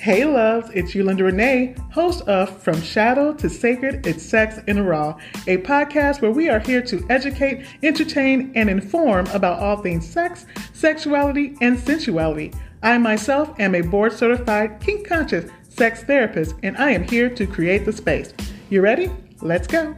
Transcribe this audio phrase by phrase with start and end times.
[0.00, 4.82] Hey loves, it's Yolanda Renee, host of From Shadow to Sacred, It's Sex in the
[4.82, 10.08] Raw, a podcast where we are here to educate, entertain, and inform about all things
[10.08, 12.50] sex, sexuality, and sensuality.
[12.82, 17.46] I myself am a board certified kink conscious sex therapist, and I am here to
[17.46, 18.32] create the space.
[18.70, 19.10] You ready?
[19.42, 19.94] Let's go.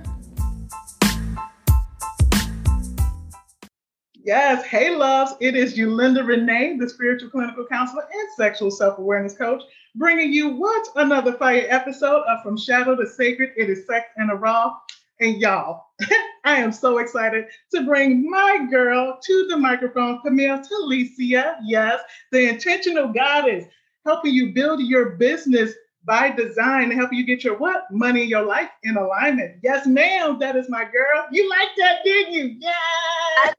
[4.25, 9.37] Yes, hey loves, it is Yolanda Renee, the spiritual clinical counselor and sexual self awareness
[9.37, 9.63] coach,
[9.95, 13.51] bringing you what another fire episode of From Shadow to Sacred.
[13.57, 14.77] It is Sex in the Raw.
[15.21, 15.85] And y'all,
[16.45, 21.57] I am so excited to bring my girl to the microphone, Camille Talicia.
[21.63, 22.01] Yes,
[22.33, 23.67] the intentional goddess,
[24.05, 25.73] helping you build your business
[26.05, 29.59] by design to help you get your what money in your life in alignment.
[29.63, 31.27] Yes, ma'am, that is my girl.
[31.31, 32.57] You like that, didn't you?
[32.59, 33.55] Yes.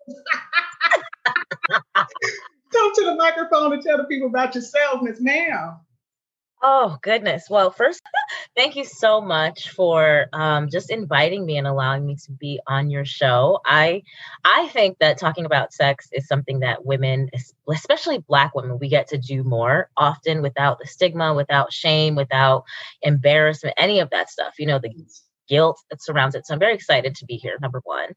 [2.74, 5.78] Come to the microphone and tell the people about yourself, Miss Ma'am.
[6.66, 7.50] Oh, goodness.
[7.50, 8.02] Well, first,
[8.56, 12.90] thank you so much for um, just inviting me and allowing me to be on
[12.90, 13.60] your show.
[13.66, 14.04] I,
[14.46, 17.30] I think that talking about sex is something that women,
[17.70, 22.64] especially Black women, we get to do more often without the stigma, without shame, without
[23.02, 24.92] embarrassment, any of that stuff, you know, the
[25.50, 26.46] guilt that surrounds it.
[26.48, 28.10] So I'm very excited to be here, number one.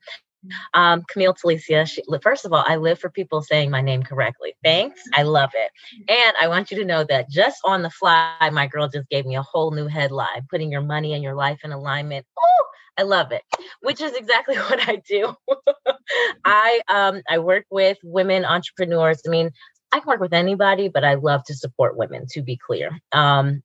[0.74, 4.54] Um, Camille Talicia, she, first of all, I live for people saying my name correctly.
[4.62, 5.00] Thanks.
[5.14, 5.70] I love it.
[6.08, 9.26] And I want you to know that just on the fly, my girl just gave
[9.26, 12.26] me a whole new headline putting your money and your life in alignment.
[12.38, 12.64] Oh,
[12.98, 13.42] I love it,
[13.82, 15.34] which is exactly what I do.
[16.44, 19.20] I um, I work with women entrepreneurs.
[19.26, 19.50] I mean,
[19.92, 22.90] I can work with anybody, but I love to support women, to be clear.
[23.12, 23.62] Um,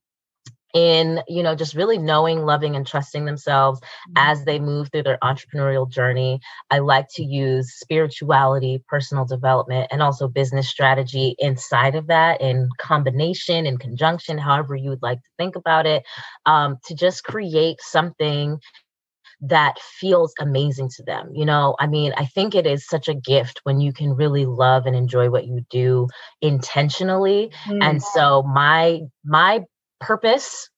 [0.73, 4.13] in you know just really knowing loving and trusting themselves mm-hmm.
[4.15, 10.01] as they move through their entrepreneurial journey i like to use spirituality personal development and
[10.01, 15.29] also business strategy inside of that in combination in conjunction however you would like to
[15.37, 16.03] think about it
[16.45, 18.59] um, to just create something
[19.41, 21.31] that feels amazing to them.
[21.33, 24.45] You know, I mean, I think it is such a gift when you can really
[24.45, 26.07] love and enjoy what you do
[26.41, 27.51] intentionally.
[27.65, 27.81] Mm-hmm.
[27.81, 29.63] And so my my
[30.01, 30.69] purpose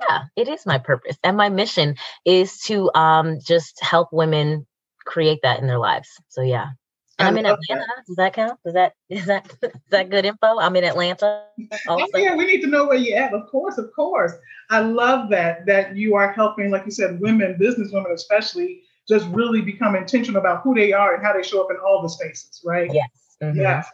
[0.00, 1.94] yeah it is my purpose and my mission
[2.24, 4.66] is to um just help women
[5.04, 6.70] create that in their lives so yeah
[7.18, 7.86] and I'm in Atlanta.
[7.86, 8.06] That.
[8.06, 8.58] Does that count?
[8.64, 10.58] Does that is that is that good info?
[10.58, 11.44] I'm in Atlanta.
[11.86, 12.06] Also.
[12.14, 13.32] Oh, yeah, we need to know where you're at.
[13.32, 14.32] Of course, of course.
[14.70, 19.26] I love that that you are helping, like you said, women, business women especially, just
[19.28, 22.08] really become intentional about who they are and how they show up in all the
[22.08, 22.90] spaces, right?
[22.92, 23.08] Yes.
[23.42, 23.60] Mm-hmm.
[23.60, 23.86] Yes.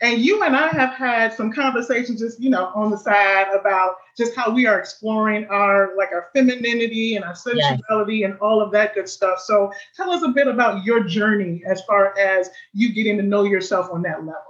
[0.00, 3.96] And you and I have had some conversations just, you know, on the side about
[4.16, 8.30] just how we are exploring our like our femininity and our sensuality yes.
[8.30, 9.40] and all of that good stuff.
[9.40, 13.44] So tell us a bit about your journey as far as you getting to know
[13.44, 14.42] yourself on that level.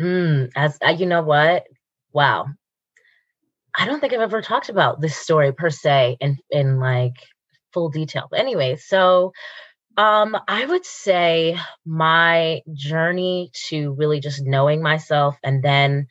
[0.00, 1.66] Mm, as uh, you know what?
[2.12, 2.46] Wow.
[3.78, 7.14] I don't think I've ever talked about this story per se in in like
[7.72, 8.26] full detail.
[8.30, 9.32] But anyway, so
[9.96, 16.06] um, I would say my journey to really just knowing myself and then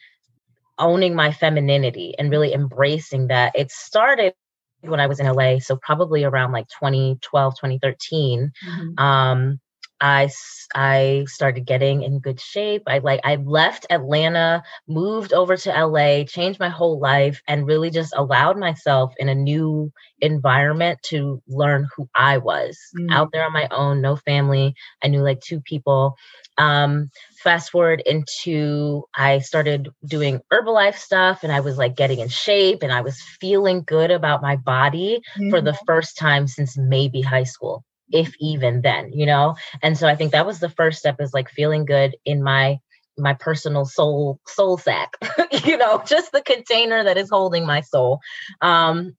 [0.77, 3.53] owning my femininity and really embracing that.
[3.55, 4.33] It started
[4.81, 8.51] when I was in LA, so probably around like 2012, 2013.
[8.67, 9.03] Mm-hmm.
[9.03, 9.59] Um,
[10.01, 10.29] I
[10.73, 12.83] I started getting in good shape.
[12.87, 17.89] I like I left Atlanta, moved over to LA, changed my whole life and really
[17.89, 22.77] just allowed myself in a new environment to learn who I was.
[22.97, 23.11] Mm.
[23.11, 24.75] Out there on my own, no family.
[25.01, 26.15] I knew like two people.
[26.57, 27.09] Um
[27.41, 32.83] fast forward into I started doing Herbalife stuff and I was like getting in shape
[32.83, 35.49] and I was feeling good about my body mm.
[35.51, 35.85] for the mm-hmm.
[35.85, 39.55] first time since maybe high school if even then you know?
[39.81, 42.79] And so i think that was the first step is like feeling good in my
[43.17, 45.15] my personal soul soul sack
[45.63, 48.19] you know just the container that is holding my soul.
[48.61, 49.15] Um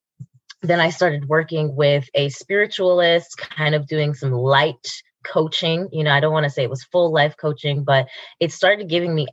[0.62, 4.86] then i started working with a spiritualist kind of doing some light
[5.24, 8.06] coaching you know i don't want to say it was full life coaching but
[8.40, 9.26] it started giving me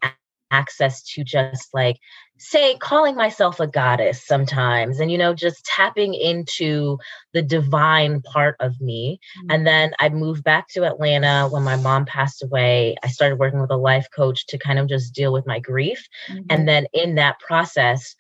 [0.52, 1.98] access to just like
[2.44, 6.98] say calling myself a goddess sometimes and you know just tapping into
[7.34, 9.20] the divine part of me.
[9.38, 9.52] Mm-hmm.
[9.52, 12.96] and then i moved back to atlanta when my mom passed away.
[13.04, 16.06] I started working with a life coach to kind of just deal with my grief.
[16.30, 16.46] Mm-hmm.
[16.50, 18.16] and then in that process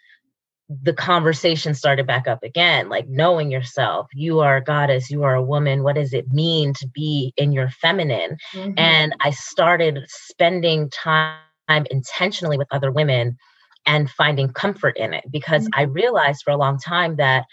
[0.81, 4.07] the conversation started back up again like knowing yourself.
[4.13, 5.11] You are a goddess.
[5.11, 5.83] You are a woman.
[5.83, 8.37] What does it mean to be in your feminine?
[8.53, 8.73] Mm-hmm.
[8.77, 13.37] and i started spending time intentionally with other women
[13.85, 15.79] and finding comfort in it because mm-hmm.
[15.79, 17.45] I realized for a long time that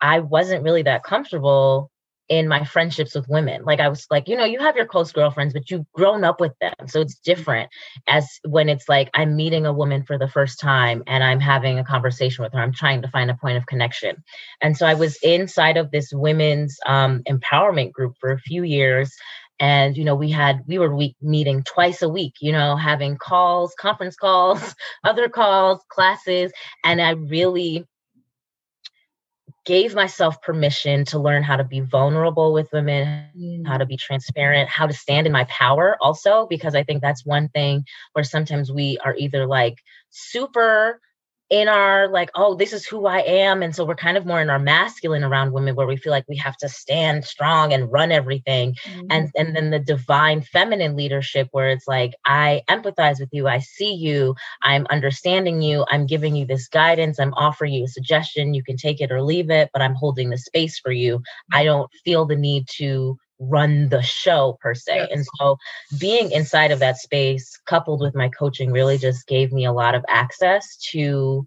[0.00, 1.90] I wasn't really that comfortable
[2.28, 3.64] in my friendships with women.
[3.64, 6.40] Like I was like, you know, you have your close girlfriends, but you've grown up
[6.40, 6.74] with them.
[6.88, 7.70] So it's different
[8.08, 11.78] as when it's like I'm meeting a woman for the first time and I'm having
[11.78, 12.60] a conversation with her.
[12.60, 14.16] I'm trying to find a point of connection.
[14.60, 19.14] And so I was inside of this women's um, empowerment group for a few years
[19.58, 23.16] and you know we had we were week meeting twice a week you know having
[23.16, 24.74] calls conference calls
[25.04, 26.52] other calls classes
[26.84, 27.86] and i really
[29.66, 33.66] gave myself permission to learn how to be vulnerable with women, mm.
[33.66, 37.26] how to be transparent, how to stand in my power also, because I think that's
[37.26, 39.78] one thing where sometimes we are either like
[40.10, 41.00] super
[41.48, 43.62] in our like oh this is who i am.
[43.62, 46.24] And so we're kind of more in our masculine around women where we feel like
[46.28, 48.74] we have to stand strong and run everything.
[48.84, 49.06] Mm-hmm.
[49.10, 53.46] and and then the divine feminine leadership where it's like i empathize with you.
[53.46, 54.34] I see you.
[54.62, 55.84] I'm understanding you.
[55.90, 57.20] I'm giving you this guidance.
[57.20, 58.54] I'm offering you a suggestion.
[58.54, 61.22] You can take it or leave it but i'm holding the space for you.
[61.52, 64.96] I don't feel the need to run the show per se.
[64.96, 65.08] Yes.
[65.12, 65.56] And so
[65.98, 69.94] being inside of that space coupled with my coaching really just gave me a lot
[69.94, 71.46] of access to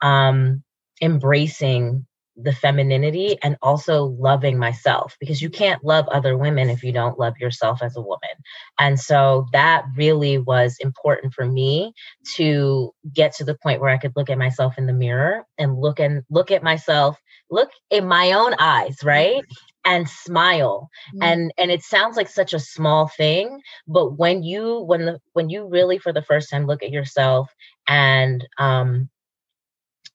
[0.00, 0.62] um
[1.00, 2.06] embracing
[2.40, 7.18] the femininity and also loving myself because you can't love other women if you don't
[7.18, 8.30] love yourself as a woman.
[8.78, 11.92] And so that really was important for me
[12.36, 15.76] to get to the point where I could look at myself in the mirror and
[15.76, 17.18] look and look at myself,
[17.50, 19.42] look in my own eyes, right?
[19.88, 21.22] And smile mm-hmm.
[21.22, 25.48] and and it sounds like such a small thing but when you when the when
[25.48, 27.50] you really for the first time look at yourself
[27.88, 29.08] and um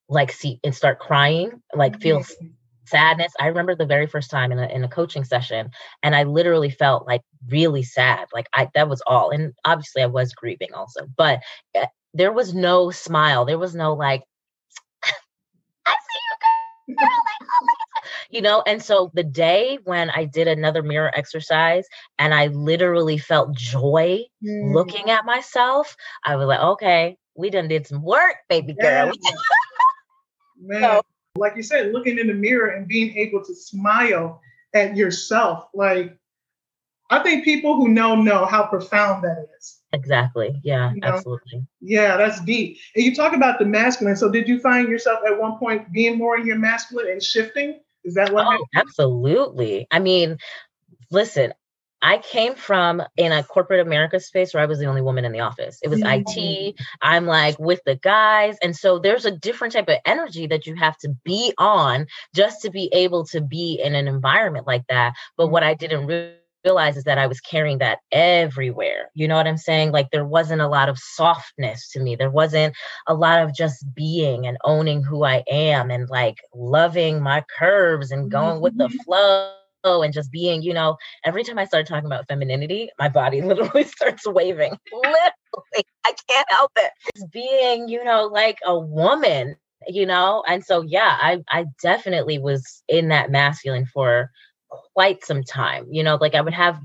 [0.07, 2.47] like see and start crying like feel mm-hmm.
[2.85, 5.71] sadness i remember the very first time in a, in a coaching session
[6.03, 10.07] and i literally felt like really sad like i that was all and obviously i
[10.07, 11.41] was grieving also but
[11.75, 14.21] uh, there was no smile there was no like
[15.87, 17.82] i see you girl like oh my
[18.33, 21.85] you know and so the day when i did another mirror exercise
[22.17, 24.73] and i literally felt joy mm.
[24.73, 25.95] looking at myself
[26.25, 29.31] i was like okay we done did some work baby girl yeah.
[30.57, 31.01] man so,
[31.35, 34.41] like you said looking in the mirror and being able to smile
[34.73, 36.17] at yourself like
[37.11, 41.07] i think people who know know how profound that is exactly yeah you know?
[41.07, 45.19] absolutely yeah that's deep and you talk about the masculine so did you find yourself
[45.27, 48.45] at one point being more in your masculine and shifting is that what?
[48.47, 49.87] Oh, absolutely.
[49.91, 50.37] I mean,
[51.11, 51.53] listen,
[52.03, 55.31] I came from in a corporate America space where I was the only woman in
[55.31, 55.79] the office.
[55.81, 56.23] It was mm-hmm.
[56.27, 56.75] IT.
[57.01, 58.57] I'm like with the guys.
[58.61, 62.61] And so there's a different type of energy that you have to be on just
[62.63, 65.13] to be able to be in an environment like that.
[65.37, 69.09] But what I didn't really realize is that I was carrying that everywhere.
[69.13, 69.91] You know what I'm saying?
[69.91, 72.15] Like there wasn't a lot of softness to me.
[72.15, 72.75] There wasn't
[73.07, 78.11] a lot of just being and owning who I am and like loving my curves
[78.11, 79.03] and going with the mm-hmm.
[79.03, 83.41] flow and just being, you know, every time I start talking about femininity, my body
[83.43, 84.77] literally starts waving.
[84.93, 86.91] literally, I can't help it.
[87.13, 89.55] It's being, you know, like a woman,
[89.87, 90.43] you know?
[90.47, 94.31] And so yeah, I I definitely was in that masculine for
[94.93, 95.87] quite some time.
[95.91, 96.79] You know, like I would have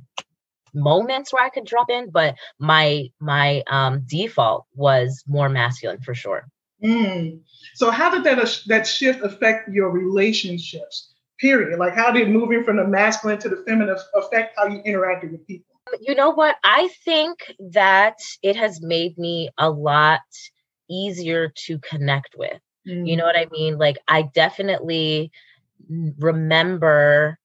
[0.74, 6.14] moments where I could drop in, but my my um default was more masculine for
[6.14, 6.46] sure.
[6.82, 7.40] Mm.
[7.74, 11.14] So how did that uh, that shift affect your relationships?
[11.40, 11.78] Period.
[11.78, 15.46] Like how did moving from the masculine to the feminine affect how you interacted with
[15.46, 15.66] people?
[16.00, 16.56] You know what?
[16.64, 17.38] I think
[17.72, 20.20] that it has made me a lot
[20.90, 22.60] easier to connect with.
[22.86, 23.08] Mm.
[23.08, 23.78] You know what I mean?
[23.78, 25.30] Like I definitely
[26.18, 27.38] remember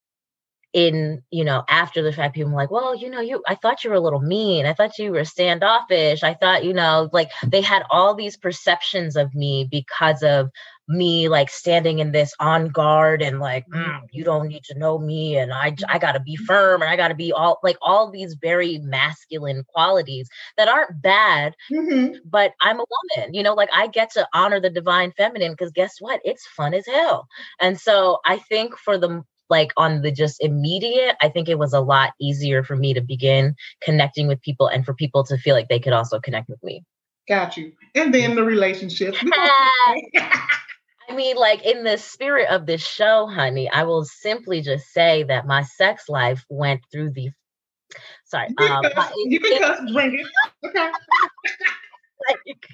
[0.74, 3.84] in you know after the fact people were like well you know you i thought
[3.84, 4.66] you were a little mean.
[4.66, 6.24] I thought you were standoffish.
[6.24, 10.50] I thought you know like they had all these perceptions of me because of
[10.88, 15.00] me like standing in this on guard and like mm, you don't need to know
[15.00, 17.78] me and i i got to be firm and i got to be all like
[17.82, 20.28] all these very masculine qualities
[20.58, 22.16] that aren't bad mm-hmm.
[22.26, 25.72] but i'm a woman you know like i get to honor the divine feminine because
[25.72, 26.20] guess what?
[26.26, 27.28] It's fun as hell.
[27.62, 31.74] And so i think for the like on the just immediate, I think it was
[31.74, 35.54] a lot easier for me to begin connecting with people and for people to feel
[35.54, 36.84] like they could also connect with me.
[37.28, 37.74] Got you.
[37.94, 39.16] And then the relationship.
[39.24, 45.22] I mean, like in the spirit of this show, honey, I will simply just say
[45.24, 47.30] that my sex life went through the.
[48.26, 50.28] Sorry, you can um, cuss, you can cuss, bring it.
[50.68, 50.90] Okay.
[52.28, 52.68] like,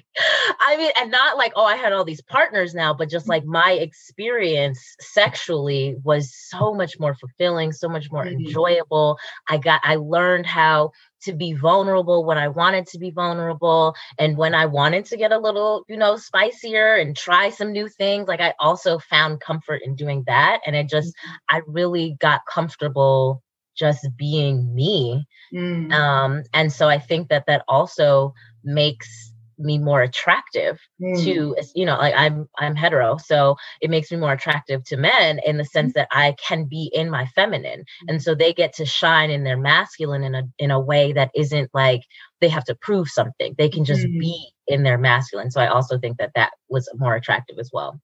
[0.60, 3.44] I mean, and not like, oh, I had all these partners now, but just like
[3.44, 8.46] my experience sexually was so much more fulfilling, so much more mm-hmm.
[8.46, 9.18] enjoyable.
[9.48, 10.92] I got, I learned how
[11.22, 13.94] to be vulnerable when I wanted to be vulnerable.
[14.18, 17.88] And when I wanted to get a little, you know, spicier and try some new
[17.88, 20.60] things, like I also found comfort in doing that.
[20.64, 21.56] And I just, mm-hmm.
[21.56, 23.42] I really got comfortable
[23.76, 25.26] just being me.
[25.54, 25.92] Mm.
[25.92, 29.29] Um, and so I think that that also makes
[29.60, 31.22] me more attractive mm.
[31.22, 35.38] to you know like i'm i'm hetero so it makes me more attractive to men
[35.44, 38.84] in the sense that i can be in my feminine and so they get to
[38.84, 42.02] shine in their masculine in a in a way that isn't like
[42.40, 44.18] they have to prove something they can just mm.
[44.18, 48.00] be in their masculine so i also think that that was more attractive as well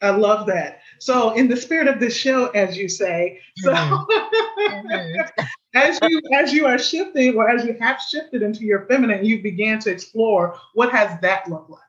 [0.00, 0.80] I love that.
[1.00, 5.20] So, in the spirit of this show, as you say, so mm-hmm.
[5.74, 9.42] as you as you are shifting, or as you have shifted into your feminine, you
[9.42, 10.56] began to explore.
[10.74, 11.80] What has that looked like?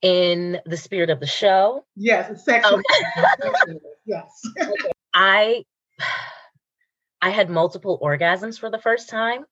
[0.00, 2.80] In the spirit of the show, yes, sexual.
[2.80, 3.78] Okay.
[4.06, 4.42] yes,
[5.12, 5.64] I
[7.20, 9.44] I had multiple orgasms for the first time.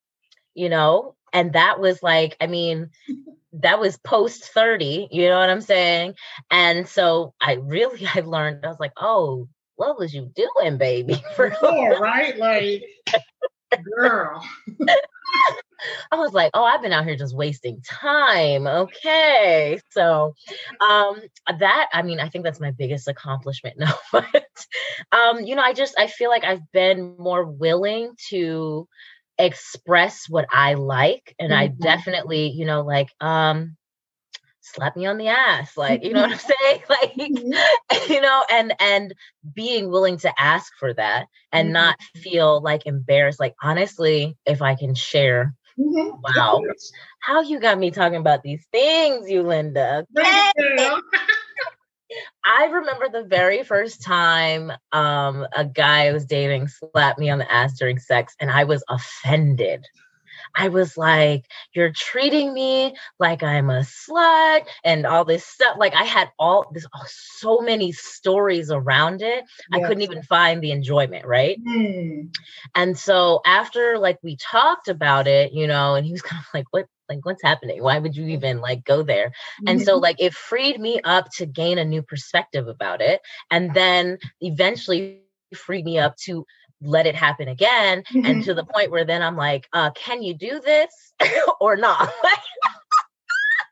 [0.55, 2.90] You know, and that was like, I mean
[3.61, 6.14] that was post 30 you know what i'm saying
[6.50, 11.23] and so i really i learned i was like oh what was you doing baby
[11.37, 12.83] for sure right like
[13.97, 14.42] girl
[16.11, 18.66] I was like, oh, I've been out here just wasting time.
[18.66, 19.78] Okay.
[19.90, 20.35] So
[20.80, 21.21] um
[21.59, 23.76] that I mean, I think that's my biggest accomplishment.
[23.78, 24.66] No, but
[25.12, 28.88] um, you know, I just I feel like I've been more willing to
[29.38, 31.35] express what I like.
[31.38, 31.61] And mm-hmm.
[31.61, 33.76] I definitely, you know, like, um,
[34.75, 38.12] slap me on the ass like you know what i'm saying like mm-hmm.
[38.12, 39.14] you know and and
[39.55, 41.75] being willing to ask for that and mm-hmm.
[41.75, 46.16] not feel like embarrassed like honestly if i can share mm-hmm.
[46.35, 46.61] wow
[47.21, 50.05] how you got me talking about these things Yolanda
[52.44, 57.38] I remember the very first time um, a guy I was dating slapped me on
[57.38, 59.84] the ass during sex, and I was offended.
[60.54, 61.44] I was like,
[61.75, 65.76] you're treating me like I'm a slut and all this stuff.
[65.78, 69.44] Like I had all this, oh, so many stories around it.
[69.72, 71.26] I couldn't even find the enjoyment.
[71.26, 71.62] Right.
[71.62, 72.34] Mm.
[72.75, 76.46] And so after like we talked about it, you know, and he was kind of
[76.54, 79.68] like, what, like what's happening why would you even like go there mm-hmm.
[79.68, 80.02] and so mm-hmm.
[80.02, 83.20] like it freed me up to gain a new perspective about it
[83.50, 85.20] and then eventually
[85.54, 86.44] freed me up to
[86.82, 88.26] let it happen again mm-hmm.
[88.26, 91.14] and to the point where then i'm like uh can you do this
[91.60, 92.12] or not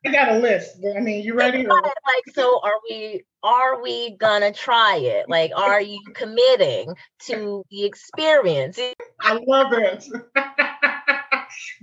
[0.06, 0.84] I got a list.
[0.96, 1.66] I mean, you ready?
[1.66, 1.82] Or?
[1.82, 3.24] Like, so are we?
[3.42, 5.28] Are we gonna try it?
[5.28, 6.94] Like, are you committing
[7.26, 8.78] to the experience?
[9.20, 10.06] I love it,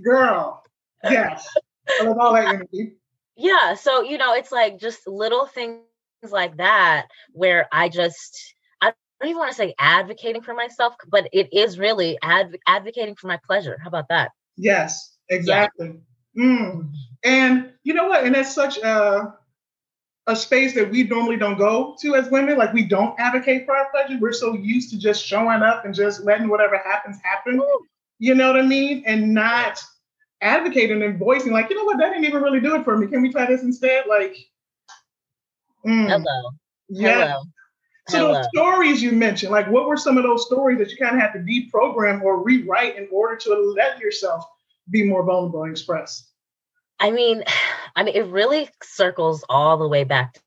[0.04, 0.64] girl.
[1.04, 1.48] Yes.
[2.00, 2.94] I love all that energy.
[3.36, 3.76] Yeah.
[3.76, 5.82] So, you know, it's like just little things
[6.30, 11.28] like that where I just, I don't even want to say advocating for myself, but
[11.34, 13.78] it is really adv- advocating for my pleasure.
[13.82, 14.32] How about that?
[14.58, 16.00] Yes, exactly.
[16.34, 16.44] Yeah.
[16.46, 16.94] Mm.
[17.24, 18.24] And you know what?
[18.24, 19.34] And that's such a,
[20.28, 22.58] a space that we normally don't go to as women.
[22.58, 24.18] Like we don't advocate for our pleasure.
[24.20, 27.62] We're so used to just showing up and just letting whatever happens happen.
[28.20, 29.04] You know what I mean?
[29.08, 29.84] And not
[30.42, 33.08] advocating and voicing, like, you know what, that didn't even really do it for me.
[33.08, 34.06] Can we try this instead?
[34.08, 34.36] Like,
[35.86, 36.08] mm.
[36.08, 36.52] hello.
[36.90, 37.28] Yeah.
[37.28, 37.44] Hello.
[38.10, 38.34] So Hello.
[38.34, 41.22] those stories you mentioned, like what were some of those stories that you kind of
[41.22, 44.44] had to deprogram or rewrite in order to let yourself
[44.90, 46.28] be more vulnerable and express?
[47.00, 47.44] I mean,
[47.96, 50.40] I mean, it really circles all the way back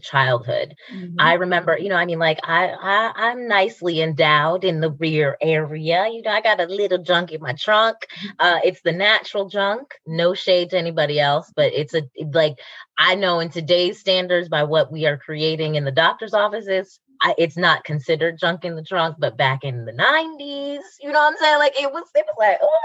[0.00, 0.74] childhood.
[0.92, 1.16] Mm-hmm.
[1.18, 5.36] I remember, you know, I mean, like I, I I'm nicely endowed in the rear
[5.40, 6.08] area.
[6.08, 7.96] You know, I got a little junk in my trunk.
[7.98, 8.28] Mm-hmm.
[8.38, 9.94] Uh, it's the natural junk.
[10.06, 12.58] No shade to anybody else, but it's a like
[12.98, 17.00] I know in today's standards by what we are creating in the doctor's offices.
[17.22, 21.20] I, it's not considered junk in the trunk, but back in the 90s, you know
[21.20, 21.58] what I'm saying?
[21.58, 22.80] Like it was, it was like, oh,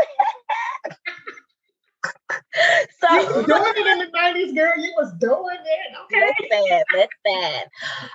[2.99, 4.73] so you was doing it in the 90s, girl.
[4.77, 5.97] You was doing it.
[6.05, 6.33] Okay.
[6.51, 7.63] Listen, listen.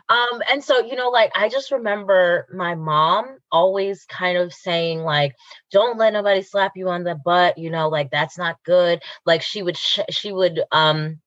[0.08, 5.00] Um, and so, you know, like I just remember my mom always kind of saying,
[5.00, 5.34] like,
[5.70, 9.02] don't let nobody slap you on the butt, you know, like that's not good.
[9.26, 11.20] Like she would sh- she would um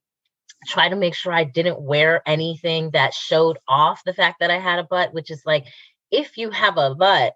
[0.68, 4.60] try to make sure I didn't wear anything that showed off the fact that I
[4.60, 5.66] had a butt, which is like
[6.12, 7.34] if you have a butt,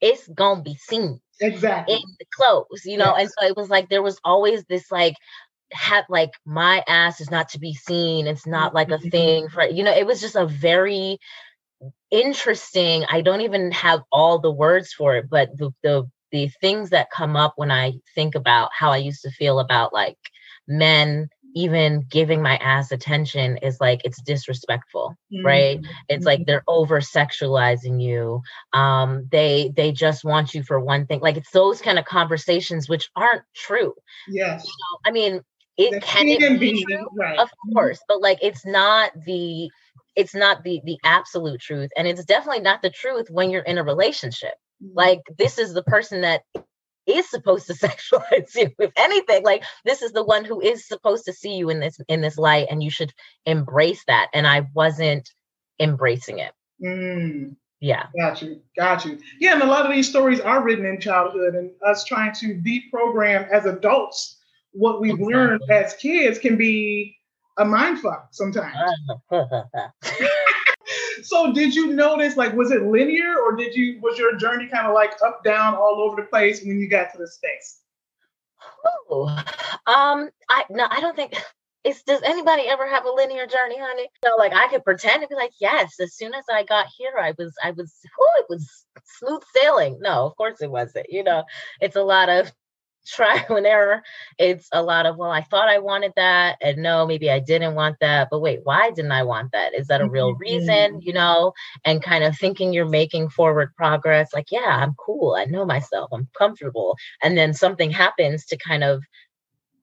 [0.00, 3.14] it's gonna be seen exactly in the clothes, you know.
[3.16, 3.20] Yes.
[3.20, 5.14] And so it was like there was always this like
[5.72, 8.26] had like my ass is not to be seen.
[8.26, 9.54] It's not like a thing mm-hmm.
[9.54, 9.94] for you know.
[9.94, 11.18] It was just a very
[12.10, 13.04] interesting.
[13.10, 17.10] I don't even have all the words for it, but the the the things that
[17.10, 20.18] come up when I think about how I used to feel about like
[20.66, 25.46] men even giving my ass attention is like it's disrespectful mm-hmm.
[25.46, 26.26] right it's mm-hmm.
[26.26, 28.42] like they're over sexualizing you
[28.74, 32.88] um they they just want you for one thing like it's those kind of conversations
[32.90, 33.94] which aren't true
[34.28, 35.40] yes you know, i mean
[35.76, 37.38] it the can it be, be true right.
[37.38, 37.72] of mm-hmm.
[37.74, 39.70] course but like it's not the
[40.14, 43.78] it's not the the absolute truth and it's definitely not the truth when you're in
[43.78, 44.96] a relationship mm-hmm.
[44.96, 46.42] like this is the person that
[47.06, 51.24] is supposed to sexualize you if anything like this is the one who is supposed
[51.24, 53.12] to see you in this in this light and you should
[53.44, 55.30] embrace that and i wasn't
[55.78, 56.52] embracing it
[56.82, 57.54] mm.
[57.80, 60.98] yeah got you got you yeah and a lot of these stories are written in
[60.98, 64.35] childhood and us trying to deprogram as adults
[64.76, 67.16] what we've learned as kids can be
[67.58, 68.76] a mind fuck sometimes.
[71.22, 74.86] So did you notice like was it linear or did you was your journey kind
[74.86, 77.80] of like up down all over the place when you got to the states?
[79.10, 79.26] Oh
[79.86, 81.34] um i no i don't think
[81.84, 84.08] it's does anybody ever have a linear journey honey?
[84.24, 87.12] So like i could pretend to be like yes as soon as i got here
[87.20, 89.98] i was i was oh it was smooth sailing.
[90.00, 91.44] No of course it wasn't you know?
[91.80, 92.52] It's a lot of
[93.06, 94.02] trial and error.
[94.38, 97.74] It's a lot of, well, I thought I wanted that, and no, maybe I didn't
[97.74, 98.28] want that.
[98.30, 99.74] But wait, why didn't I want that?
[99.74, 100.68] Is that a real reason?
[100.68, 100.98] Mm-hmm.
[101.02, 101.52] You know,
[101.84, 104.32] and kind of thinking you're making forward progress.
[104.34, 105.34] Like, yeah, I'm cool.
[105.34, 106.10] I know myself.
[106.12, 106.96] I'm comfortable.
[107.22, 109.02] And then something happens to kind of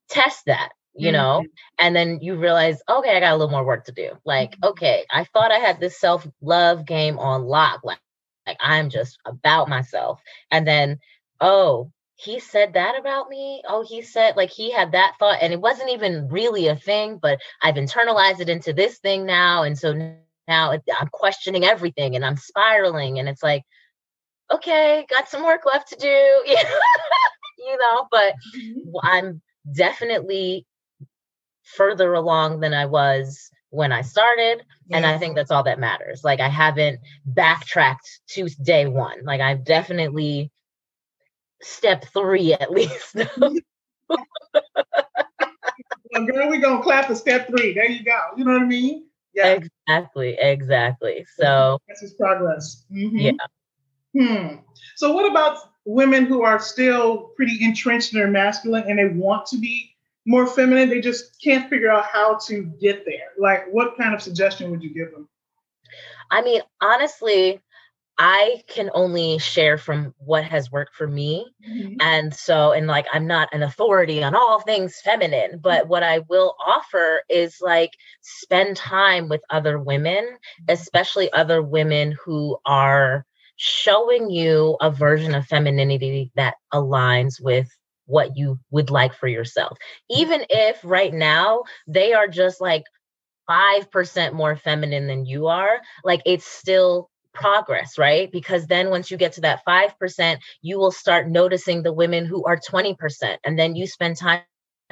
[0.09, 1.85] test that you know mm-hmm.
[1.85, 4.65] and then you realize okay i got a little more work to do like mm-hmm.
[4.65, 7.99] okay i thought i had this self love game on lock like,
[8.45, 10.99] like i'm just about myself and then
[11.41, 11.91] oh
[12.23, 13.61] he said that about me.
[13.67, 17.19] Oh, he said like he had that thought, and it wasn't even really a thing,
[17.21, 19.63] but I've internalized it into this thing now.
[19.63, 19.93] And so
[20.47, 23.19] now I'm questioning everything and I'm spiraling.
[23.19, 23.63] And it's like,
[24.51, 26.07] okay, got some work left to do,
[27.57, 28.89] you know, but mm-hmm.
[29.01, 30.65] I'm definitely
[31.63, 34.63] further along than I was when I started.
[34.87, 34.97] Yeah.
[34.97, 36.23] And I think that's all that matters.
[36.23, 39.23] Like I haven't backtracked to day one.
[39.23, 40.51] Like I've definitely
[41.63, 43.15] step three at least.
[43.39, 43.55] well,
[46.25, 47.73] girl, we're gonna clap for step three.
[47.73, 48.19] There you go.
[48.37, 49.05] You know what I mean?
[49.33, 49.59] Yeah.
[49.87, 50.37] Exactly.
[50.39, 51.25] Exactly.
[51.37, 52.85] So this is progress.
[52.91, 53.17] Mm-hmm.
[53.17, 53.31] Yeah.
[54.17, 54.55] Hmm.
[54.95, 59.47] So what about women who are still pretty entrenched in their masculine and they want
[59.47, 60.89] to be more feminine?
[60.89, 63.31] They just can't figure out how to get there.
[63.39, 65.27] Like, what kind of suggestion would you give them?
[66.29, 67.59] I mean, honestly,
[68.17, 71.47] I can only share from what has worked for me.
[71.67, 71.95] Mm-hmm.
[71.99, 75.89] And so, and like, I'm not an authority on all things feminine, but mm-hmm.
[75.89, 80.65] what I will offer is like spend time with other women, mm-hmm.
[80.69, 87.67] especially other women who are showing you a version of femininity that aligns with
[88.05, 89.77] what you would like for yourself.
[90.11, 90.21] Mm-hmm.
[90.21, 92.83] Even if right now they are just like
[93.49, 98.31] 5% more feminine than you are, like it's still progress, right?
[98.31, 102.43] Because then once you get to that 5%, you will start noticing the women who
[102.45, 103.37] are 20%.
[103.43, 104.41] And then you spend time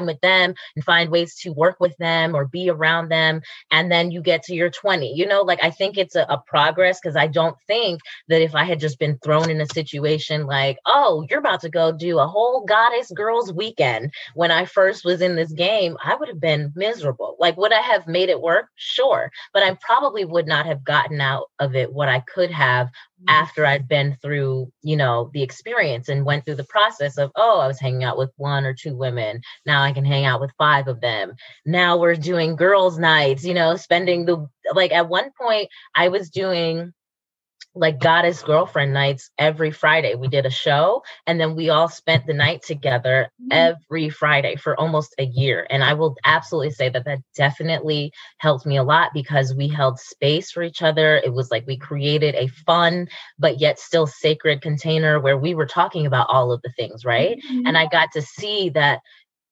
[0.05, 4.11] with them and find ways to work with them or be around them and then
[4.11, 7.15] you get to your 20 you know like i think it's a, a progress because
[7.15, 11.25] i don't think that if i had just been thrown in a situation like oh
[11.29, 15.35] you're about to go do a whole goddess girls weekend when i first was in
[15.35, 17.35] this game i would have been miserable.
[17.39, 18.67] Like would i have made it work?
[18.75, 22.89] Sure but i probably would not have gotten out of it what i could have
[23.21, 23.35] Mm-hmm.
[23.35, 27.59] after I'd been through, you know, the experience and went through the process of, oh,
[27.59, 29.41] I was hanging out with one or two women.
[29.63, 31.33] Now I can hang out with five of them.
[31.63, 36.31] Now we're doing girls' nights, you know, spending the, like at one point I was
[36.31, 36.93] doing
[37.73, 40.15] like goddess girlfriend nights every Friday.
[40.15, 43.51] We did a show and then we all spent the night together mm-hmm.
[43.51, 45.65] every Friday for almost a year.
[45.69, 49.99] And I will absolutely say that that definitely helped me a lot because we held
[49.99, 51.17] space for each other.
[51.17, 53.07] It was like we created a fun
[53.39, 57.37] but yet still sacred container where we were talking about all of the things, right?
[57.37, 57.67] Mm-hmm.
[57.67, 58.99] And I got to see that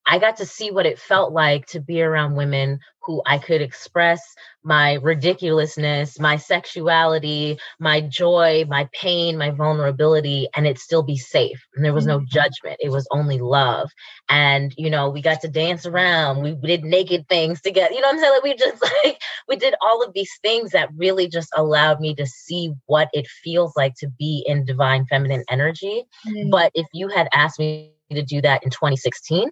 [0.06, 2.80] I got to see what it felt like to be around women
[3.10, 4.22] who I could express
[4.62, 11.60] my ridiculousness, my sexuality, my joy, my pain, my vulnerability, and it still be safe.
[11.74, 12.28] And there was no mm-hmm.
[12.28, 12.76] judgment.
[12.78, 13.90] It was only love.
[14.28, 16.42] And, you know, we got to dance around.
[16.42, 17.92] We did naked things together.
[17.92, 18.32] You know what I'm saying?
[18.34, 22.14] Like we just like, we did all of these things that really just allowed me
[22.14, 26.04] to see what it feels like to be in divine feminine energy.
[26.28, 26.50] Mm-hmm.
[26.50, 29.50] But if you had asked me to do that in 2016,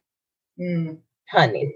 [0.60, 0.98] Mm.
[1.30, 1.72] Honey.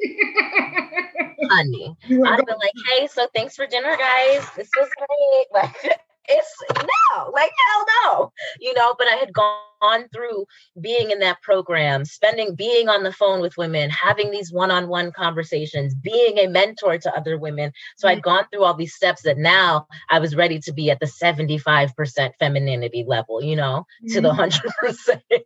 [1.50, 1.96] Honey.
[2.04, 4.46] I'd been like, hey, so thanks for dinner, guys.
[4.56, 5.46] This was great.
[5.52, 8.94] Like it's no, like hell no, you know.
[8.96, 10.46] But I had gone through
[10.80, 14.88] being in that program, spending, being on the phone with women, having these one on
[14.88, 17.72] one conversations, being a mentor to other women.
[17.96, 18.18] So mm-hmm.
[18.18, 21.06] I'd gone through all these steps that now I was ready to be at the
[21.06, 24.14] 75% femininity level, you know, mm-hmm.
[24.14, 25.36] to the 100%, mm-hmm.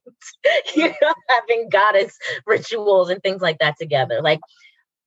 [0.81, 4.21] you know, having goddess rituals and things like that together.
[4.23, 4.41] Like,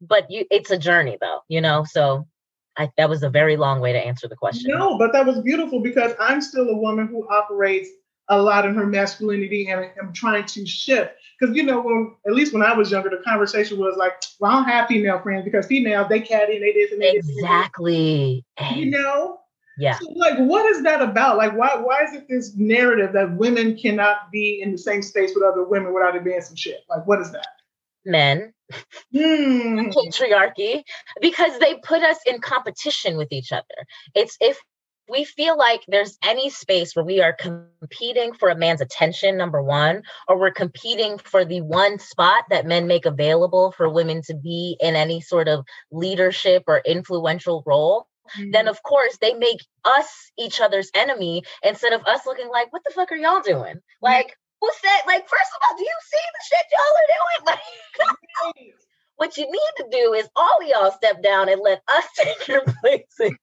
[0.02, 2.28] but you, it's a journey though, you know, so
[2.78, 4.72] I, that was a very long way to answer the question.
[4.72, 7.90] No, but that was beautiful because I'm still a woman who operates
[8.30, 11.14] a lot in her masculinity and I'm trying to shift.
[11.40, 14.52] Because you know, when at least when I was younger, the conversation was like, "Well,
[14.52, 18.46] I don't have female friends because females they caddy and they this and they exactly."
[18.76, 19.40] You know.
[19.78, 19.98] Yeah.
[19.98, 21.38] So, like, what is that about?
[21.38, 25.32] Like, why why is it this narrative that women cannot be in the same space
[25.34, 26.84] with other women without it being some shit?
[26.90, 27.48] Like, what is that?
[28.06, 28.54] Men
[29.14, 29.94] mm.
[29.94, 30.84] patriarchy
[31.22, 33.66] because they put us in competition with each other.
[34.16, 34.60] It's if
[35.10, 39.62] we feel like there's any space where we are competing for a man's attention, number
[39.62, 44.36] one, or we're competing for the one spot that men make available for women to
[44.36, 48.08] be in any sort of leadership or influential role,
[48.38, 48.52] mm-hmm.
[48.52, 52.84] then of course they make us each other's enemy instead of us looking like, what
[52.86, 53.80] the fuck are y'all doing?
[54.02, 57.46] Like, who said, like, first of all, do you see the shit y'all are doing?
[57.48, 57.60] Like,
[59.30, 62.64] what you need to do is all y'all step down and let us take your
[62.82, 63.38] places.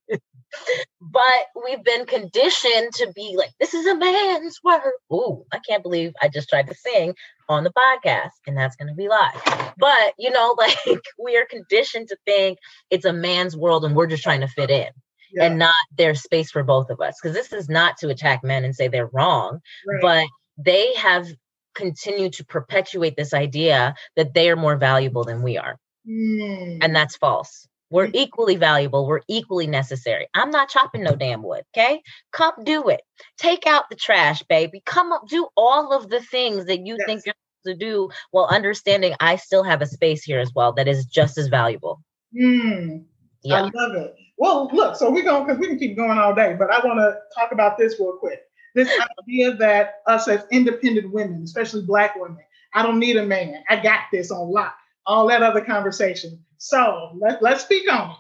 [1.01, 4.95] but we've been conditioned to be like, this is a man's work.
[5.13, 7.15] Ooh, I can't believe I just tried to sing
[7.49, 9.75] on the podcast, and that's going to be live.
[9.79, 10.77] But, you know, like
[11.23, 12.59] we are conditioned to think
[12.91, 14.89] it's a man's world and we're just trying to fit in.
[15.33, 15.45] Yeah.
[15.45, 17.17] And not there's space for both of us.
[17.21, 20.01] Because this is not to attack men and say they're wrong, right.
[20.01, 20.27] but
[20.65, 21.29] they have
[21.77, 25.79] continued to perpetuate this idea that they are more valuable than we are.
[26.09, 26.79] Mm.
[26.83, 27.69] And that's false.
[27.91, 28.15] We're mm.
[28.15, 29.07] equally valuable.
[29.07, 30.27] We're equally necessary.
[30.35, 31.63] I'm not chopping no damn wood.
[31.77, 32.03] Okay.
[32.33, 33.03] Come do it.
[33.39, 34.83] Take out the trash, baby.
[34.85, 37.07] Come up, do all of the things that you yes.
[37.07, 40.73] think you're supposed to do while understanding I still have a space here as well
[40.73, 42.03] that is just as valuable.
[42.37, 43.05] Mm.
[43.43, 43.57] Yeah.
[43.57, 44.15] I love it.
[44.39, 46.99] Well, look, so we're going because we can keep going all day, but I want
[46.99, 48.41] to talk about this real quick.
[48.77, 48.91] This
[49.23, 52.39] idea that us as independent women, especially black women,
[52.75, 53.65] I don't need a man.
[53.69, 56.45] I got this on lock all that other conversation.
[56.59, 58.17] So let, let's speak on it.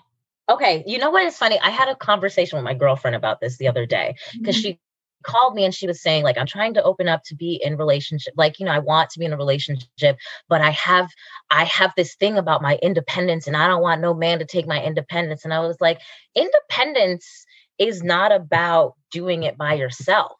[0.52, 0.84] Okay.
[0.86, 1.58] You know what is funny?
[1.60, 4.62] I had a conversation with my girlfriend about this the other day because mm-hmm.
[4.62, 4.80] she
[5.24, 7.76] called me and she was saying like i'm trying to open up to be in
[7.76, 10.16] relationship like you know i want to be in a relationship
[10.48, 11.10] but i have
[11.50, 14.68] i have this thing about my independence and i don't want no man to take
[14.68, 15.98] my independence and i was like
[16.36, 17.44] independence
[17.78, 20.32] is not about doing it by yourself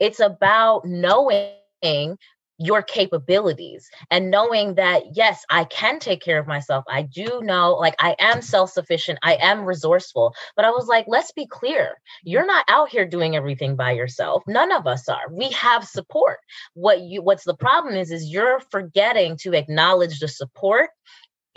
[0.00, 2.16] it's about knowing
[2.62, 6.84] your capabilities and knowing that yes i can take care of myself.
[6.88, 9.18] I do know like i am self-sufficient.
[9.22, 10.34] I am resourceful.
[10.56, 11.98] But i was like let's be clear.
[12.22, 14.42] You're not out here doing everything by yourself.
[14.46, 15.32] None of us are.
[15.32, 16.38] We have support.
[16.74, 20.90] What you what's the problem is is you're forgetting to acknowledge the support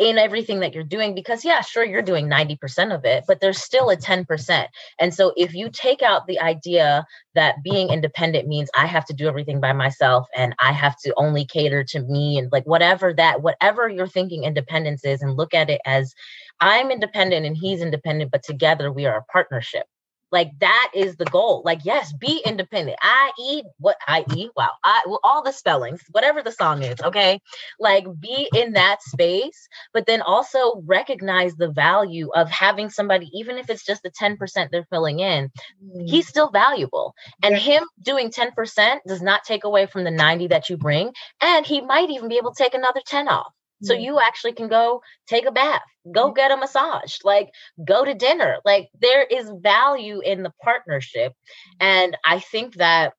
[0.04, 3.62] in everything that you're doing because yeah sure you're doing 90% of it but there's
[3.62, 4.34] still a mm-hmm.
[4.34, 4.68] 10%
[5.00, 9.14] and so if you take out the idea that being independent means i have to
[9.14, 13.14] do everything by myself and i have to only cater to me and like whatever
[13.14, 16.14] that whatever you're thinking independence is and look at it as
[16.60, 19.86] i'm independent and he's independent but together we are a partnership
[20.34, 21.62] like that is the goal.
[21.64, 22.98] Like, yes, be independent.
[23.02, 24.50] I eat what I eat.
[24.58, 24.72] Wow.
[24.84, 27.40] I well, all the spellings, whatever the song is, okay?
[27.80, 33.60] Like be in that space, but then also recognize the value of having somebody, even
[33.60, 35.52] if it's just the 10% they're filling in,
[35.86, 36.10] mm.
[36.10, 37.14] he's still valuable.
[37.44, 37.60] And yeah.
[37.60, 41.14] him doing 10% does not take away from the 90 that you bring.
[41.42, 43.54] And he might even be able to take another 10 off.
[43.84, 47.50] So you actually can go take a bath, go get a massage, like
[47.86, 48.58] go to dinner.
[48.66, 51.34] Like there is value in the partnership.
[51.80, 53.14] And I think that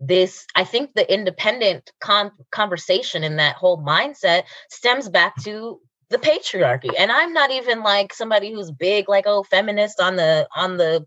[0.00, 6.18] this i think the independent con- conversation in that whole mindset stems back to the
[6.18, 10.76] patriarchy and i'm not even like somebody who's big like oh feminist on the on
[10.76, 11.04] the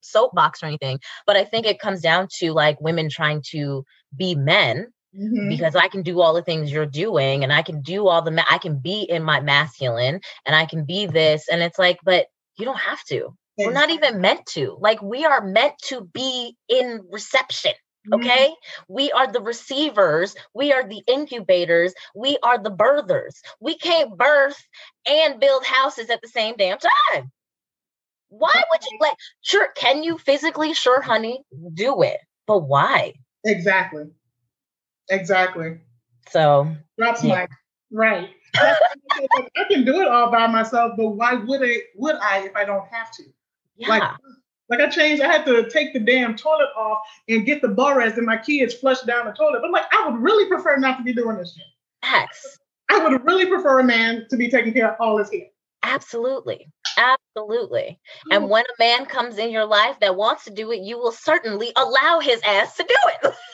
[0.00, 3.84] soapbox or anything but i think it comes down to like women trying to
[4.16, 5.48] be men Mm-hmm.
[5.48, 8.30] because I can do all the things you're doing and I can do all the
[8.30, 11.98] ma- I can be in my masculine and I can be this and it's like
[12.04, 12.26] but
[12.58, 13.34] you don't have to.
[13.56, 13.66] Exactly.
[13.66, 14.76] We're not even meant to.
[14.78, 17.72] Like we are meant to be in reception.
[18.12, 18.48] Okay?
[18.48, 18.94] Mm-hmm.
[18.94, 23.34] We are the receivers, we are the incubators, we are the birthers.
[23.60, 24.62] We can't birth
[25.06, 27.32] and build houses at the same damn time.
[28.30, 31.42] Why would you like sure can you physically sure honey
[31.72, 34.04] do it but why exactly
[35.10, 35.78] Exactly.
[36.30, 37.46] So drops yeah.
[37.90, 38.30] right.
[38.54, 42.64] I can do it all by myself, but why would I would I if I
[42.64, 43.24] don't have to?
[43.76, 43.88] Yeah.
[43.88, 44.02] Like
[44.68, 48.16] Like I changed, I had to take the damn toilet off and get the Borax
[48.18, 49.60] and my kids flushed down the toilet.
[49.62, 51.64] But like, I would really prefer not to be doing this shit.
[52.02, 52.58] Facts.
[52.90, 55.46] I would really prefer a man to be taking care of all his hair.
[55.82, 56.66] Absolutely.
[56.98, 57.98] Absolutely.
[58.30, 58.48] And Mm.
[58.48, 61.72] when a man comes in your life that wants to do it, you will certainly
[61.76, 63.34] allow his ass to do it.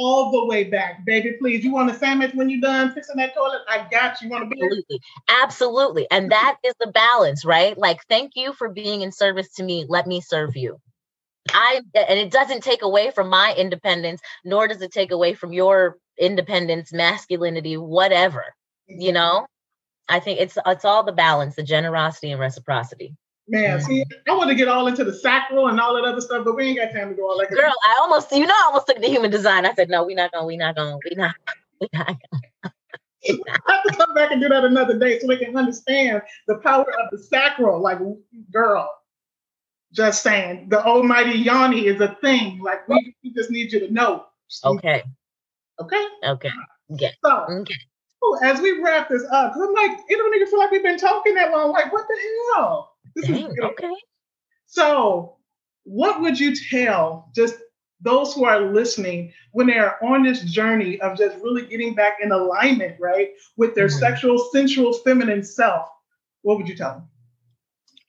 [0.00, 1.32] All the way back, baby.
[1.32, 1.64] Please.
[1.64, 3.62] You want a sandwich when you're done fixing that toilet?
[3.68, 4.28] I got you.
[4.28, 4.64] You want a beer?
[4.64, 5.00] Absolutely.
[5.42, 6.06] Absolutely.
[6.12, 7.76] And that is the balance, right?
[7.76, 9.86] Like, thank you for being in service to me.
[9.88, 10.80] Let me serve you.
[11.52, 15.52] I and it doesn't take away from my independence, nor does it take away from
[15.52, 18.44] your independence, masculinity, whatever.
[18.86, 19.46] You know?
[20.08, 23.16] I think it's it's all the balance, the generosity and reciprocity.
[23.50, 26.44] Man, see, I want to get all into the sacral and all that other stuff,
[26.44, 27.50] but we ain't got time to go all that.
[27.50, 29.64] Girl, I almost, you know, I almost took the human design.
[29.64, 31.34] I said, no, we're not gonna, we're not gonna, we're not,
[31.80, 32.42] we're not gonna.
[33.66, 36.56] I have to come back and do that another day so we can understand the
[36.56, 37.80] power of the sacral.
[37.80, 37.98] Like,
[38.52, 38.90] girl,
[39.92, 42.60] just saying, the almighty yoni is a thing.
[42.62, 44.26] Like, we, we just need you to know.
[44.64, 45.02] Okay,
[45.80, 46.06] Okay.
[46.24, 46.50] okay,
[46.90, 47.74] yeah, So, okay.
[48.42, 51.34] as we wrap this up, I'm like, it don't even feel like we've been talking
[51.34, 51.72] that long.
[51.72, 52.16] Like, what the
[52.54, 52.87] hell?
[53.18, 53.70] This is Dang, beautiful.
[53.70, 53.94] okay.
[54.66, 55.36] So,
[55.82, 57.56] what would you tell just
[58.00, 62.18] those who are listening when they are on this journey of just really getting back
[62.22, 63.98] in alignment, right, with their Mhm.
[63.98, 65.88] sexual, sensual, feminine self?
[66.42, 67.08] What would you tell them?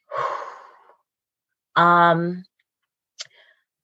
[1.75, 2.43] Um,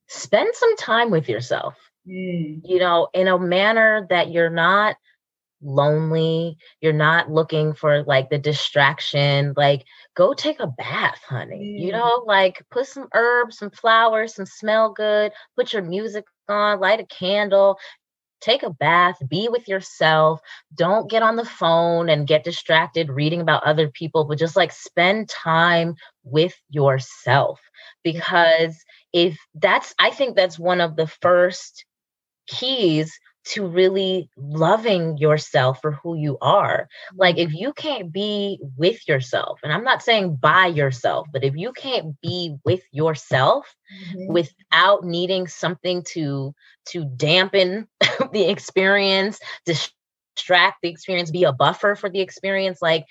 [0.07, 1.75] spend some time with yourself.
[2.05, 4.97] Mm, you know, in a manner that you're not
[5.61, 9.53] lonely, you're not looking for like the distraction.
[9.55, 9.83] Like,
[10.15, 11.71] go take a bath, honey.
[11.75, 11.93] You Mm.
[11.93, 16.99] know, like put some herbs, some flowers, some smell good, put your music on, light
[16.99, 17.77] a candle,
[18.41, 20.39] take a bath, be with yourself.
[20.75, 24.71] Don't get on the phone and get distracted reading about other people, but just like
[24.71, 27.59] spend time with yourself.
[28.03, 28.77] Because
[29.13, 31.85] if that's, I think that's one of the first
[32.47, 36.88] keys to really loving yourself for who you are.
[37.15, 41.55] Like, if you can't be with yourself, and I'm not saying by yourself, but if
[41.55, 43.75] you can't be with yourself
[44.13, 44.29] mhm.
[44.29, 46.53] without needing something to
[46.88, 47.88] to dampen
[48.31, 53.05] the experience, distract the experience, be a buffer for the experience, like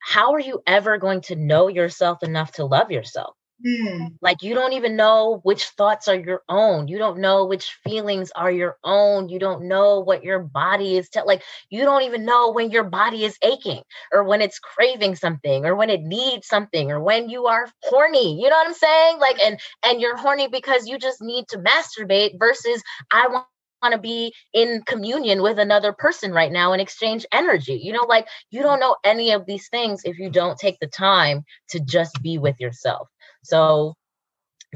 [0.00, 3.34] how are you ever going to know yourself enough to love yourself?
[3.64, 6.88] Mm, Like you don't even know which thoughts are your own.
[6.88, 9.28] You don't know which feelings are your own.
[9.28, 12.84] You don't know what your body is te- like you don't even know when your
[12.84, 17.28] body is aching or when it's craving something or when it needs something or when
[17.30, 18.40] you are horny.
[18.40, 19.18] You know what I'm saying?
[19.18, 23.46] Like and and you're horny because you just need to masturbate versus I want
[23.82, 27.80] want to be in communion with another person right now and exchange energy.
[27.82, 30.86] You know, like you don't know any of these things if you don't take the
[30.88, 33.08] time to just be with yourself.
[33.44, 33.94] So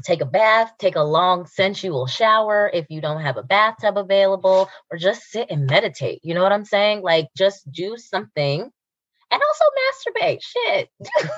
[0.04, 4.68] take a bath, take a long sensual shower if you don't have a bathtub available,
[4.90, 6.20] or just sit and meditate.
[6.22, 7.02] You know what I'm saying?
[7.02, 8.70] Like just do something
[9.30, 10.42] and also masturbate.
[10.42, 10.88] Shit.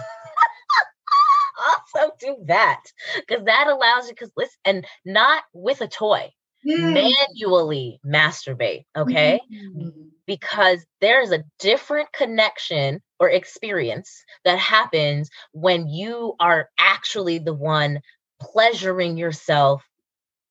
[1.97, 2.83] also do that
[3.16, 6.31] because that allows you because listen and not with a toy
[6.66, 9.40] mm, manually masturbate okay
[9.77, 9.92] mm.
[10.27, 18.01] because there's a different connection or experience that happens when you are actually the one
[18.40, 19.85] pleasuring yourself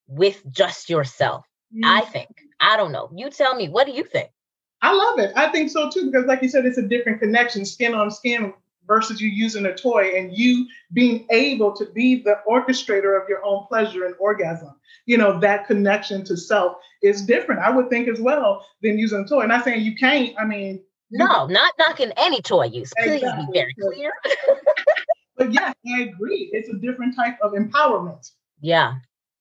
[0.07, 1.45] with just yourself.
[1.83, 2.11] I Mm.
[2.11, 2.29] think.
[2.59, 3.09] I don't know.
[3.15, 4.29] You tell me, what do you think?
[4.81, 5.31] I love it.
[5.35, 8.53] I think so too, because like you said, it's a different connection, skin on skin
[8.89, 13.45] versus you using a toy and you being able to be the orchestrator of your
[13.45, 14.75] own pleasure and orgasm.
[15.05, 19.23] You know, that connection to self is different, I would think, as well, than using
[19.23, 19.41] a toy.
[19.41, 22.91] And I'm not saying you can't, I mean, No, not knocking any toy use.
[22.97, 23.45] Please Exactly.
[23.45, 24.11] be very clear.
[25.37, 26.49] but yes, I agree.
[26.51, 28.95] It's a different type of empowerment yeah.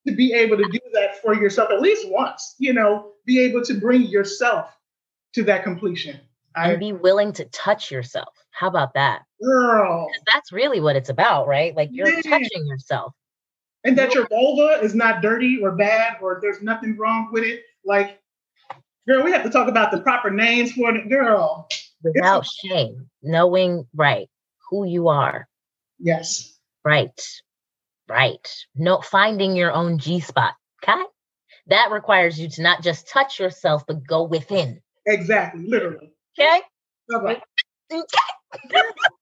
[0.06, 3.62] to be able to do that for yourself at least once, you know, be able
[3.64, 4.76] to bring yourself
[5.34, 6.20] to that completion.
[6.54, 8.34] And I be willing to touch yourself.
[8.50, 9.22] How about that?
[9.42, 10.08] Girl.
[10.32, 11.74] That's really what it's about, right?
[11.76, 12.22] Like you're Man.
[12.22, 13.12] touching yourself.
[13.84, 17.62] and that your vulva is not dirty or bad or there's nothing wrong with it.
[17.84, 18.20] Like,
[19.06, 21.08] girl, we have to talk about the proper names for it.
[21.08, 21.68] Girl,
[22.02, 24.28] without shame, knowing right
[24.68, 25.48] who you are,
[25.98, 26.58] yes.
[26.84, 27.20] right,
[28.08, 28.66] right.
[28.74, 30.54] No, finding your own G spot.
[30.82, 31.02] Okay,
[31.68, 34.80] that requires you to not just touch yourself, but go within.
[35.06, 36.12] Exactly, literally.
[36.38, 36.60] Okay,
[37.10, 37.42] right.
[37.90, 38.02] okay.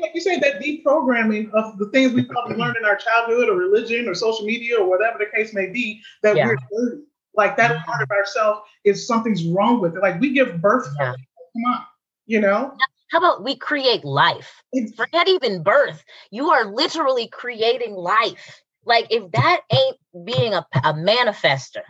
[0.00, 3.54] Like you say, that deprogramming of the things we probably learned in our childhood or
[3.54, 6.46] religion or social media or whatever the case may be, that Yeah.
[6.46, 7.02] we're dirty.
[7.34, 7.84] Like that Mhm.
[7.84, 10.00] part of ourselves is something's wrong with it.
[10.00, 10.84] Like we give birth.
[10.84, 11.12] to Yeah.
[11.12, 11.84] Come on,
[12.26, 12.76] you know.
[13.10, 14.62] How about we create life?
[14.72, 16.04] It's- Forget even birth.
[16.30, 18.62] You are literally creating life.
[18.84, 21.82] Like if that ain't being a, a manifester,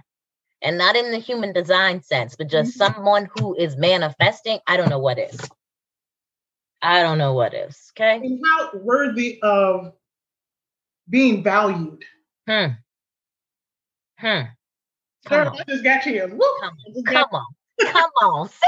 [0.62, 2.92] and not in the human design sense, but just mm-hmm.
[2.94, 5.38] someone who is manifesting, I don't know what is.
[6.82, 7.92] I don't know what is.
[7.92, 8.16] Okay.
[8.16, 9.92] And how worthy of
[11.08, 12.04] being valued.
[12.46, 12.66] Hmm.
[14.18, 14.42] Hmm.
[15.26, 15.60] Come on.
[15.60, 16.30] I just got chills.
[16.30, 16.40] Woo.
[16.60, 17.04] Come, on.
[17.04, 17.46] Come on.
[17.92, 18.60] Come on, sis.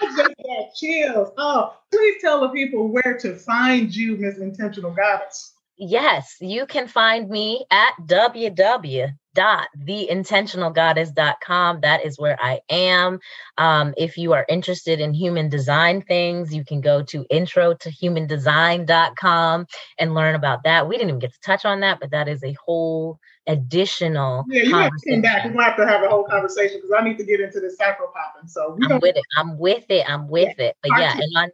[0.00, 1.30] I just got chills.
[1.38, 5.52] Oh, please tell the people where to find you, Miss Intentional Goddess.
[5.76, 13.18] Yes, you can find me at www dot theintentionalgoddess.com that is where i am.
[13.58, 17.90] Um, if you are interested in human design things you can go to intro to
[17.90, 19.66] human humandesign.com
[19.98, 20.88] and learn about that.
[20.88, 24.62] We didn't even get to touch on that but that is a whole additional yeah
[24.62, 25.44] you have to come back.
[25.44, 27.76] we're gonna have to have a whole conversation because i need to get into this
[27.76, 29.22] cycle popping so i'm with it.
[29.36, 30.08] I'm with it.
[30.08, 30.64] I'm with yeah.
[30.64, 30.76] it.
[30.82, 31.50] But yeah and on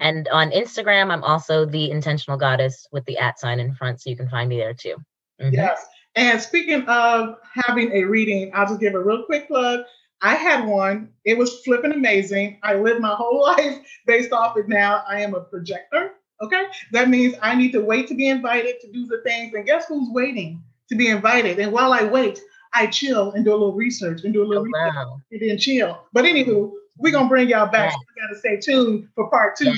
[0.00, 4.10] and on instagram i'm also the intentional goddess with the at sign in front so
[4.10, 4.96] you can find me there too.
[5.40, 5.54] Mm-hmm.
[5.54, 5.82] yes
[6.14, 9.84] and speaking of having a reading, I'll just give a real quick plug.
[10.22, 11.10] I had one.
[11.24, 12.58] It was flipping amazing.
[12.62, 15.02] I lived my whole life based off it now.
[15.08, 16.12] I am a projector.
[16.42, 16.64] Okay.
[16.92, 19.54] That means I need to wait to be invited to do the things.
[19.54, 21.58] And guess who's waiting to be invited?
[21.58, 22.40] And while I wait,
[22.72, 25.20] I chill and do a little research and do a little oh, research wow.
[25.30, 26.06] and then chill.
[26.12, 27.92] But anywho, we're gonna bring y'all back.
[27.92, 29.74] You gotta stay tuned for part two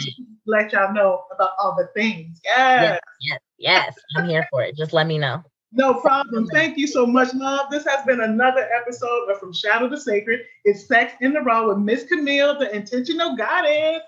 [0.46, 2.40] let y'all know about all the things.
[2.44, 3.00] Yes.
[3.20, 4.76] yes, yes, I'm here for it.
[4.76, 5.42] Just let me know.
[5.74, 6.46] No problem.
[6.48, 7.70] Thank you so much, love.
[7.70, 10.40] This has been another episode of From Shadow to Sacred.
[10.64, 14.02] It's Sex in the Raw with Miss Camille, the intentional goddess.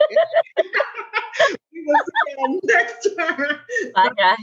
[1.72, 3.58] we will see you next time.
[3.94, 4.36] Bye, guys.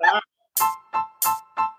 [0.00, 1.70] Bye.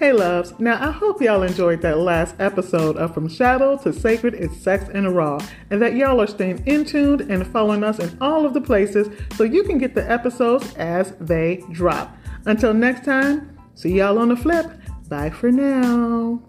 [0.00, 4.32] Hey loves, now I hope y'all enjoyed that last episode of From Shadow to Sacred
[4.32, 8.16] It's Sex and Raw, and that y'all are staying in tuned and following us in
[8.18, 12.16] all of the places so you can get the episodes as they drop.
[12.46, 14.72] Until next time, see y'all on the flip.
[15.10, 16.40] Bye for now.